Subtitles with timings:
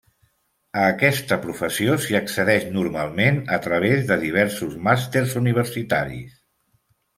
[0.83, 6.45] A aquesta professió s'hi accedeix normalment a través de diversos màsters universitaris.